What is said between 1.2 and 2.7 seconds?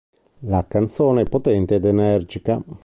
è potente ed energica.